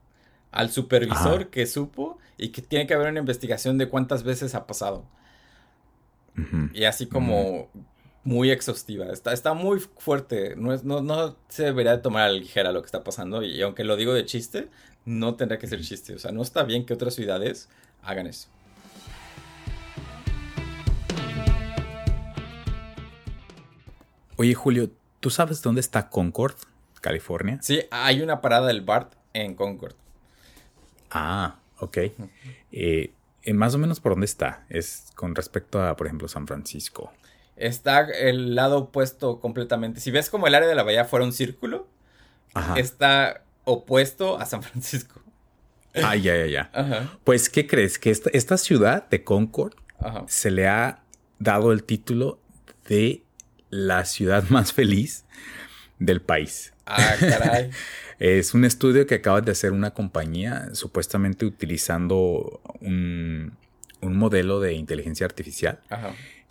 al 0.52 0.70
supervisor 0.70 1.50
que 1.50 1.66
supo 1.66 2.18
y 2.38 2.50
que 2.50 2.62
tiene 2.62 2.88
que 2.88 2.94
haber 2.94 3.10
una 3.10 3.20
investigación 3.20 3.78
de 3.78 3.90
cuántas 3.90 4.24
veces 4.24 4.56
ha 4.56 4.68
pasado. 4.68 5.06
Y 6.74 6.86
así 6.86 7.06
como 7.06 7.70
muy 8.24 8.50
exhaustiva. 8.50 9.06
Está, 9.12 9.34
está 9.34 9.54
muy 9.54 9.80
fuerte. 9.80 10.56
No, 10.56 10.74
es, 10.74 10.84
no, 10.84 11.02
no 11.02 11.38
se 11.48 11.63
debería 11.63 12.02
tomar 12.02 12.24
a 12.24 12.28
la 12.30 12.34
ligera 12.34 12.72
lo 12.72 12.82
que 12.82 12.88
está 12.88 13.04
pasando. 13.04 13.44
Y 13.44 13.62
aunque 13.62 13.84
lo 13.84 13.96
digo 13.96 14.13
de 14.13 14.25
chiste, 14.25 14.70
no 15.06 15.36
tendrá 15.36 15.60
que 15.60 15.68
ser 15.68 15.82
chiste. 15.82 16.16
O 16.16 16.20
sea, 16.20 16.32
no 16.32 16.42
está 16.42 16.63
bien 16.63 16.88
que 16.88 16.94
otras 16.96 17.13
ciudades 17.13 17.70
hagan 18.02 18.25
eso. 18.25 18.50
Oye, 24.44 24.56
Julio, 24.56 24.92
¿tú 25.22 25.30
sabes 25.30 25.62
dónde 25.62 25.80
está 25.80 26.10
Concord, 26.10 26.56
California? 27.00 27.60
Sí, 27.62 27.80
hay 27.92 28.22
una 28.22 28.42
parada 28.42 28.68
del 28.68 28.82
BART 28.82 29.14
en 29.32 29.56
Concord. 29.56 29.96
Ah, 31.12 31.60
ok. 31.80 31.98
Eh, 32.74 33.14
eh, 33.44 33.54
más 33.54 33.74
o 33.74 33.78
menos 33.78 34.02
por 34.02 34.12
dónde 34.12 34.26
está. 34.26 34.66
Es 34.68 35.06
con 35.16 35.34
respecto 35.34 35.82
a, 35.82 35.96
por 35.96 36.08
ejemplo, 36.08 36.28
San 36.28 36.46
Francisco. 36.46 37.14
Está 37.56 38.02
el 38.02 38.54
lado 38.54 38.80
opuesto 38.80 39.40
completamente. 39.40 40.02
Si 40.02 40.12
ves 40.12 40.30
como 40.30 40.46
el 40.46 40.56
área 40.56 40.68
de 40.68 40.76
la 40.76 40.84
bahía 40.84 41.06
fuera 41.06 41.24
un 41.24 41.32
círculo, 41.32 41.88
está 42.76 43.46
opuesto 43.64 44.38
a 44.38 44.46
San 44.46 44.62
Francisco. 44.62 45.22
Ah, 45.96 46.18
ya, 46.18 46.36
ya, 46.36 46.48
ya. 46.48 47.12
Pues, 47.24 47.50
¿qué 47.50 47.66
crees? 47.66 47.98
Que 47.98 48.12
esta, 48.12 48.58
ciudad 48.58 49.08
de 49.08 49.24
Concord 49.24 49.76
se 50.28 50.52
le 50.52 50.68
ha 50.68 51.00
dado 51.40 51.72
el 51.72 51.86
título 51.86 52.40
de 52.90 53.24
la 53.74 54.06
ciudad 54.06 54.44
más 54.50 54.72
feliz 54.72 55.25
del 56.00 56.22
país. 56.22 56.74
Ah, 56.86 57.15
caray. 57.20 57.72
es 58.20 58.53
un 58.53 58.65
estudio 58.65 59.08
que 59.08 59.15
acaba 59.15 59.42
de 59.42 59.51
hacer 59.51 59.72
una 59.72 59.92
compañía, 59.92 60.74
supuestamente 60.74 61.46
utilizando 61.46 62.62
un, 62.82 63.58
modelo 64.01 64.60
de 64.60 64.74
inteligencia 64.74 65.25
artificial, 65.25 65.80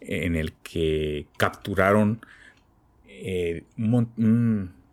en 0.00 0.37
el 0.37 0.55
que 0.55 1.26
capturaron 1.37 2.25
eh, 3.09 3.64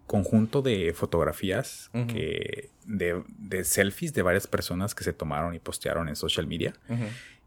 conjunto 0.05 0.62
de 0.62 0.93
fotografías 0.93 1.89
que 2.07 2.69
de, 2.86 3.24
de, 3.38 3.63
selfies 3.63 4.13
de 4.13 4.24
varias 4.24 4.45
personas 4.45 4.93
que 4.93 5.05
se 5.05 5.13
tomaron 5.13 5.55
y 5.55 5.59
postearon 5.59 6.09
en 6.09 6.17
social 6.17 6.48
media. 6.48 6.74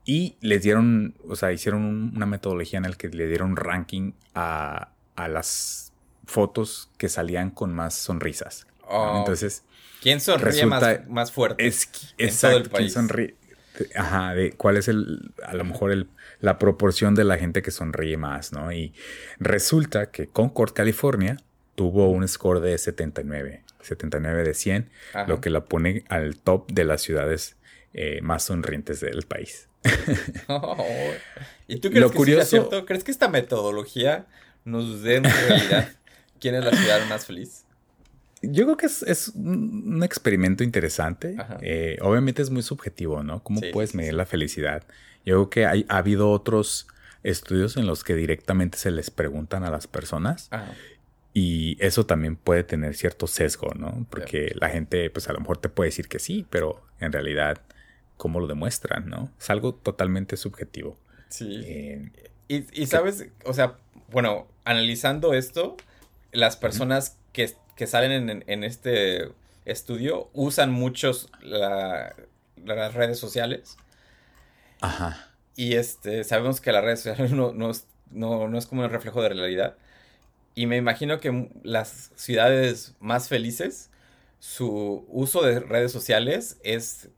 Y 0.04 0.36
les 0.40 0.62
dieron, 0.62 1.14
o 1.28 1.36
sea, 1.36 1.52
hicieron 1.52 2.12
una 2.14 2.26
metodología 2.26 2.78
en 2.78 2.90
la 2.90 2.96
que 2.96 3.08
le 3.08 3.28
dieron 3.28 3.56
ranking 3.56 4.12
a, 4.34 4.88
a 5.14 5.28
las 5.28 5.92
fotos 6.24 6.90
que 6.98 7.08
salían 7.08 7.50
con 7.50 7.72
más 7.72 7.94
sonrisas. 7.94 8.66
Oh. 8.88 9.18
Entonces, 9.18 9.64
¿quién 10.00 10.20
sonríe 10.20 10.66
más, 10.66 11.08
más, 11.08 11.32
fuerte? 11.32 11.66
Es, 11.66 11.88
en 12.18 12.36
todo 12.36 12.56
el 12.56 12.70
país? 12.70 12.92
¿quién 12.92 13.08
sonríe? 13.08 13.36
Ajá, 13.96 14.34
de 14.34 14.52
cuál 14.52 14.76
es 14.76 14.88
el, 14.88 15.32
a 15.44 15.54
lo 15.54 15.64
mejor 15.64 15.92
el, 15.92 16.08
la 16.40 16.58
proporción 16.58 17.14
de 17.14 17.24
la 17.24 17.38
gente 17.38 17.62
que 17.62 17.70
sonríe 17.70 18.16
más, 18.16 18.52
¿no? 18.52 18.70
Y 18.72 18.92
resulta 19.38 20.10
que 20.10 20.26
Concord, 20.26 20.72
California, 20.72 21.38
tuvo 21.74 22.10
un 22.10 22.26
score 22.28 22.60
de 22.60 22.76
79, 22.76 23.62
79 23.80 24.42
de 24.42 24.54
100, 24.54 24.90
lo 25.26 25.40
que 25.40 25.50
la 25.50 25.64
pone 25.64 26.04
al 26.08 26.36
top 26.36 26.70
de 26.70 26.84
las 26.84 27.00
ciudades 27.00 27.56
eh, 27.94 28.20
más 28.22 28.44
sonrientes 28.44 29.00
del 29.00 29.22
país. 29.22 29.68
¿Y 31.68 31.80
tú 31.80 31.90
crees 31.90 32.10
que 32.10 32.16
curioso, 32.16 32.46
cierto? 32.46 32.84
¿Crees 32.86 33.04
que 33.04 33.10
esta 33.10 33.28
metodología 33.28 34.26
nos 34.64 35.02
dé 35.02 35.16
en 35.16 35.24
realidad 35.24 35.92
quién 36.40 36.54
es 36.54 36.64
la 36.64 36.72
ciudad 36.72 37.06
más 37.08 37.26
feliz? 37.26 37.64
Yo 38.42 38.64
creo 38.64 38.76
que 38.76 38.86
es, 38.86 39.32
un 39.34 40.02
experimento 40.02 40.64
interesante. 40.64 41.36
Eh, 41.60 41.96
obviamente 42.00 42.42
es 42.42 42.50
muy 42.50 42.62
subjetivo, 42.62 43.22
¿no? 43.22 43.42
¿Cómo 43.42 43.60
puedes 43.72 43.94
medir 43.94 44.14
la 44.14 44.26
felicidad? 44.26 44.82
Yo 45.24 45.34
creo 45.34 45.50
que 45.50 45.66
hay, 45.66 45.86
ha 45.88 45.98
habido 45.98 46.30
otros 46.30 46.88
estudios 47.22 47.76
en 47.76 47.86
los 47.86 48.02
que 48.02 48.14
directamente 48.14 48.78
se 48.78 48.90
les 48.90 49.10
preguntan 49.10 49.64
a 49.64 49.70
las 49.70 49.86
personas. 49.86 50.50
Y 51.34 51.76
eso 51.80 52.04
también 52.04 52.36
puede 52.36 52.62
tener 52.62 52.94
cierto 52.94 53.26
sesgo, 53.26 53.72
¿no? 53.74 54.06
Porque 54.10 54.52
la 54.56 54.68
gente, 54.68 55.08
pues 55.08 55.28
a 55.28 55.32
lo 55.32 55.40
mejor 55.40 55.58
te 55.58 55.68
puede 55.68 55.88
decir 55.88 56.08
que 56.08 56.18
sí, 56.18 56.44
pero 56.50 56.84
en 57.00 57.12
realidad, 57.12 57.62
¿cómo 58.22 58.38
lo 58.38 58.46
demuestran, 58.46 59.08
no? 59.08 59.32
Es 59.40 59.50
algo 59.50 59.74
totalmente 59.74 60.36
subjetivo. 60.36 60.96
Sí. 61.28 61.62
Eh, 61.64 62.10
y, 62.46 62.86
sabes, 62.86 63.26
o 63.44 63.52
sea, 63.52 63.78
bueno, 64.10 64.46
analizando 64.64 65.34
esto, 65.34 65.76
las 66.30 66.56
personas 66.56 67.16
que 67.32 67.56
que 67.76 67.88
salen 67.88 68.44
en, 68.46 68.64
este 68.64 69.32
estudio 69.64 70.30
usan 70.34 70.70
muchos 70.70 71.30
las 71.42 72.14
redes 72.94 73.18
sociales. 73.18 73.76
Ajá. 74.80 75.32
Y 75.56 75.74
este, 75.74 76.22
sabemos 76.22 76.60
que 76.60 76.70
las 76.70 76.84
redes 76.84 77.00
sociales 77.00 77.32
no, 77.32 77.52
no, 77.52 77.70
es, 77.70 77.86
no, 78.12 78.56
es 78.56 78.66
como 78.66 78.82
un 78.82 78.90
reflejo 78.90 79.20
de 79.20 79.30
la 79.30 79.42
realidad. 79.42 79.76
Y 80.54 80.66
me 80.66 80.76
imagino 80.76 81.18
que 81.18 81.50
las 81.64 82.12
ciudades 82.14 82.94
más 83.00 83.28
felices, 83.28 83.90
su 84.38 85.04
uso 85.08 85.42
de 85.42 85.60
redes 85.60 85.90
sociales 85.90 86.58
es, 86.62 87.08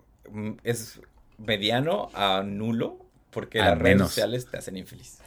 es 0.62 1.00
mediano 1.38 2.10
a 2.14 2.42
nulo, 2.42 2.98
porque 3.30 3.58
las 3.58 3.78
redes 3.78 4.00
sociales 4.00 4.46
te 4.50 4.56
hacen 4.56 4.76
infeliz. 4.76 5.18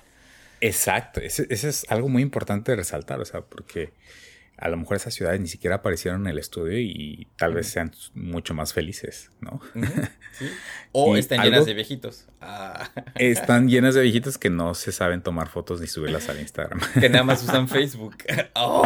Exacto, 0.62 1.20
ese, 1.20 1.46
es 1.50 1.86
algo 1.90 2.10
muy 2.10 2.22
importante 2.22 2.72
de 2.72 2.78
resaltar, 2.78 3.20
o 3.20 3.26
sea, 3.26 3.42
porque 3.42 3.92
a 4.58 4.70
lo 4.70 4.78
mejor 4.78 4.98
esas 4.98 5.14
ciudades 5.14 5.40
ni 5.40 5.48
siquiera 5.48 5.78
aparecieron 5.78 6.22
en 6.22 6.28
el 6.28 6.40
estudio 6.40 6.80
y 6.80 7.28
tal 7.36 7.54
vez 7.54 7.68
sean 7.68 7.92
mucho 8.16 8.56
más 8.56 8.74
felices, 8.74 9.30
¿no? 9.40 9.62
O 10.92 11.16
están 11.16 11.44
llenas 11.44 11.66
de 11.66 11.74
viejitos. 11.74 12.28
Ah. 12.42 12.92
Están 13.16 13.68
llenas 13.68 13.96
de 13.96 14.02
viejitos 14.02 14.38
que 14.38 14.50
no 14.50 14.76
se 14.76 14.92
saben 14.92 15.22
tomar 15.22 15.48
fotos 15.48 15.82
ni 15.82 15.88
subirlas 15.88 16.30
al 16.30 16.40
Instagram. 16.40 16.80
Que 17.00 17.10
nada 17.10 17.24
más 17.24 17.44
usan 17.44 17.68
Facebook. 17.68 18.16
Oh. 18.56 18.84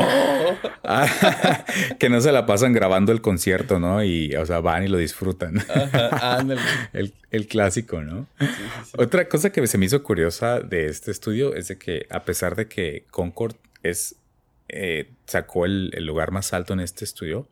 que 2.00 2.10
no 2.10 2.22
se 2.22 2.32
la 2.32 2.46
pasan 2.46 2.74
grabando 2.74 3.12
el 3.12 3.22
concierto, 3.22 3.80
¿no? 3.80 4.04
Y, 4.04 4.34
o 4.36 4.46
sea, 4.46 4.60
van 4.62 4.84
y 4.84 4.88
lo 4.88 4.98
disfrutan. 4.98 5.62
el, 6.94 7.14
el, 7.32 7.48
clásico, 7.48 8.02
¿no? 8.02 8.28
Otra 8.98 9.28
cosa 9.28 9.52
que 9.52 9.66
se 9.68 9.78
me 9.78 9.86
hizo 9.86 10.04
curiosa 10.04 10.62
de 10.62 10.88
este 10.88 11.12
estudio 11.12 11.54
es 11.54 11.68
de 11.68 11.78
que 11.78 12.08
a 12.10 12.24
pesar 12.24 12.56
de 12.56 12.68
que 12.68 13.06
Concord 13.12 13.56
es 13.84 14.16
eh, 14.74 15.10
sacó 15.26 15.66
el, 15.66 15.90
lugar 16.06 16.32
más 16.32 16.54
alto 16.54 16.74
en 16.74 16.80
este 16.80 17.04
estudio. 17.04 17.48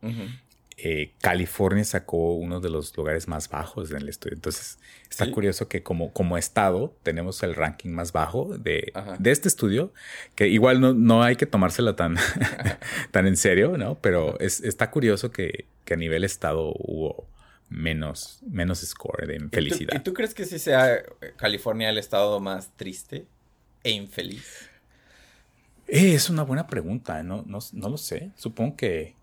Eh, 0.82 1.12
California 1.20 1.84
sacó 1.84 2.32
uno 2.32 2.60
de 2.60 2.70
los 2.70 2.96
lugares 2.96 3.28
más 3.28 3.50
bajos 3.50 3.90
en 3.90 3.98
el 3.98 4.08
estudio. 4.08 4.34
Entonces, 4.34 4.78
está 5.10 5.30
curioso 5.30 5.68
que 5.68 5.82
como, 5.82 6.10
como 6.14 6.38
estado 6.38 6.96
tenemos 7.02 7.42
el 7.42 7.54
ranking 7.54 7.90
más 7.90 8.12
bajo 8.12 8.56
de, 8.56 8.90
este 9.22 9.48
estudio, 9.48 9.92
que 10.34 10.48
igual 10.48 10.80
no, 10.80 11.22
hay 11.22 11.36
que 11.36 11.44
tomársela 11.44 11.96
tan, 11.96 12.16
tan 13.10 13.26
en 13.26 13.36
serio, 13.36 13.76
¿no? 13.76 13.98
Pero 14.00 14.40
es, 14.40 14.62
está 14.62 14.90
curioso 14.90 15.30
que, 15.30 15.66
a 15.90 15.96
nivel 15.96 16.22
estado 16.22 16.72
hubo 16.78 17.26
menos, 17.68 18.38
menos 18.48 18.78
score 18.78 19.26
de 19.26 19.40
felicidad. 19.50 19.92
¿Y 19.96 19.98
tú, 19.98 20.14
crees 20.14 20.34
que 20.34 20.46
sí 20.46 20.60
sea 20.60 21.02
California 21.36 21.90
el 21.90 21.98
estado 21.98 22.38
más 22.38 22.70
triste 22.76 23.26
e 23.82 23.90
infeliz? 23.90 24.69
Eh, 25.90 26.14
es 26.14 26.30
una 26.30 26.44
buena 26.44 26.68
pregunta, 26.68 27.22
no, 27.24 27.42
no, 27.46 27.58
no 27.72 27.88
lo 27.88 27.98
sé. 27.98 28.30
Supongo 28.36 28.76
que. 28.76 29.16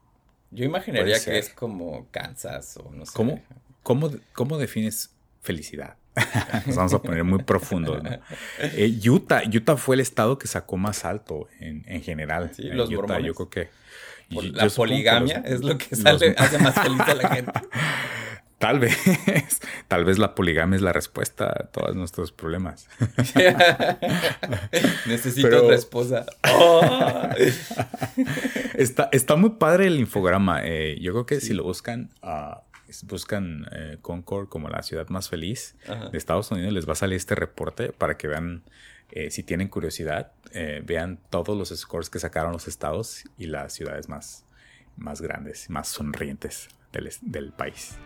Yo 0.52 0.66
imaginaría 0.66 1.20
que 1.24 1.38
es 1.38 1.50
como 1.50 2.08
Kansas 2.12 2.78
o 2.78 2.92
no 2.92 3.06
sé. 3.06 3.14
¿Cómo, 3.14 4.12
cómo, 4.34 4.58
defines 4.58 5.14
felicidad? 5.42 5.96
Nos 6.66 6.76
vamos 6.76 6.94
a 6.94 7.02
poner 7.02 7.24
muy 7.24 7.44
profundo. 7.44 8.02
Eh, 8.60 9.00
Utah, 9.08 9.44
Utah 9.46 9.78
fue 9.78 9.96
el 9.96 10.02
estado 10.02 10.38
que 10.38 10.48
sacó 10.48 10.78
más 10.78 11.06
alto 11.06 11.48
en, 11.60 11.84
en 11.88 12.02
general. 12.02 12.52
Sí, 12.54 12.64
los 12.64 12.90
Utah, 12.90 13.20
yo 13.20 13.34
creo 13.34 13.50
que. 13.50 13.70
la 14.30 14.68
poligamia 14.68 15.44
es 15.46 15.62
lo 15.62 15.78
que 15.78 15.88
hace 16.38 16.60
más 16.60 16.76
feliz 16.76 17.02
a 17.02 17.16
la 17.16 17.30
gente. 17.30 17.62
Tal 18.58 18.80
vez, 18.80 18.98
tal 19.88 20.04
vez 20.04 20.18
la 20.18 20.34
poligamia 20.34 20.78
es 20.78 20.82
la 20.82 20.92
respuesta 20.92 21.48
a 21.48 21.68
todos 21.68 21.96
nuestros 21.96 22.32
problemas. 22.32 22.90
Necesito 25.06 25.64
otra 25.64 25.76
esposa. 25.76 26.26
está, 28.74 29.10
está 29.12 29.36
muy 29.36 29.52
padre 29.52 29.88
el 29.88 30.00
infograma. 30.00 30.62
Eh, 30.64 30.98
yo 31.00 31.14
creo 31.14 31.26
que 31.28 31.40
si 31.40 31.54
lo 31.54 31.64
buscan, 31.64 32.10
uh, 32.24 32.56
buscan 33.04 33.68
eh, 33.72 33.98
Concord 34.02 34.50
como 34.50 34.70
la 34.70 34.82
ciudad 34.82 35.08
más 35.10 35.30
feliz 35.30 35.76
de 36.12 36.18
Estados 36.18 36.50
Unidos, 36.50 36.74
les 36.74 36.88
va 36.88 36.94
a 36.94 36.96
salir 36.96 37.18
este 37.18 37.36
reporte 37.36 37.92
para 37.92 38.18
que 38.18 38.28
vean, 38.28 38.64
eh, 39.12 39.30
si 39.30 39.44
tienen 39.44 39.68
curiosidad, 39.68 40.32
vean 40.84 41.20
todos 41.30 41.56
los 41.56 41.70
scores 41.70 42.10
que 42.10 42.18
sacaron 42.18 42.54
los 42.54 42.68
estados 42.68 43.24
y 43.38 43.46
las 43.46 43.74
ciudades 43.74 44.10
más, 44.10 44.46
más 44.96 45.22
grandes, 45.22 45.70
más 45.70 45.90
sonrientes 45.90 46.70
del, 46.92 47.12
del 47.22 47.52
país. 47.52 47.98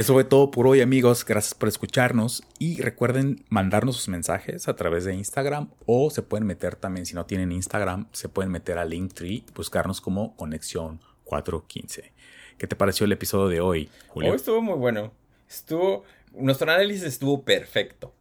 Eso 0.00 0.14
fue 0.14 0.24
todo 0.24 0.50
por 0.50 0.66
hoy 0.66 0.80
amigos, 0.80 1.26
gracias 1.26 1.52
por 1.52 1.68
escucharnos 1.68 2.42
y 2.58 2.80
recuerden 2.80 3.44
mandarnos 3.50 3.96
sus 3.96 4.08
mensajes 4.08 4.66
a 4.66 4.74
través 4.74 5.04
de 5.04 5.14
Instagram 5.14 5.68
o 5.84 6.08
se 6.08 6.22
pueden 6.22 6.46
meter 6.46 6.74
también, 6.74 7.04
si 7.04 7.14
no 7.14 7.26
tienen 7.26 7.52
Instagram, 7.52 8.08
se 8.12 8.30
pueden 8.30 8.50
meter 8.50 8.78
a 8.78 8.86
Linktree, 8.86 9.44
buscarnos 9.54 10.00
como 10.00 10.34
Conexión 10.36 11.02
415. 11.24 12.14
¿Qué 12.56 12.66
te 12.66 12.76
pareció 12.76 13.04
el 13.04 13.12
episodio 13.12 13.48
de 13.48 13.60
hoy, 13.60 13.90
Julio? 14.08 14.30
Hoy 14.30 14.36
estuvo 14.36 14.62
muy 14.62 14.78
bueno. 14.78 15.12
Estuvo, 15.46 16.04
nuestro 16.32 16.72
análisis 16.72 17.02
estuvo 17.02 17.42
perfecto. 17.42 18.14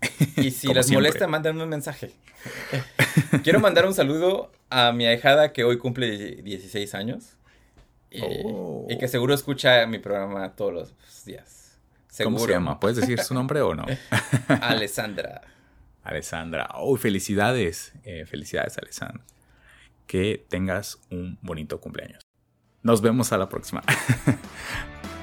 Y 0.38 0.52
si 0.52 0.72
les 0.72 0.90
molesta, 0.90 1.26
mándenme 1.26 1.64
un 1.64 1.68
mensaje. 1.68 2.12
Quiero 3.44 3.60
mandar 3.60 3.84
un 3.84 3.92
saludo 3.92 4.50
a 4.70 4.92
mi 4.92 5.04
ahijada 5.04 5.52
que 5.52 5.64
hoy 5.64 5.76
cumple 5.76 6.36
16 6.36 6.94
años. 6.94 7.36
Y, 8.10 8.98
que 8.98 9.08
seguro 9.08 9.34
escucha 9.34 9.86
mi 9.86 9.98
programa 9.98 10.54
todos 10.56 10.72
los 10.72 11.24
días. 11.24 11.78
¿Cómo 12.24 12.38
se 12.38 12.50
llama? 12.50 12.80
¿Puedes 12.80 12.96
decir 12.96 13.20
su 13.20 13.34
nombre 13.34 13.60
o 13.60 13.74
no? 13.74 13.86
Alessandra. 14.48 15.42
Alessandra. 16.02 16.68
Oh, 16.74 16.96
felicidades. 16.96 17.92
Eh, 18.04 18.26
felicidades, 18.26 18.76
Alessandra. 18.78 19.24
Que 20.06 20.44
tengas 20.48 20.98
un 21.10 21.38
bonito 21.40 21.80
cumpleaños. 21.80 22.22
Nos 22.82 23.00
vemos 23.00 23.32
a 23.32 23.38
la 23.38 23.48
próxima. 23.48 23.82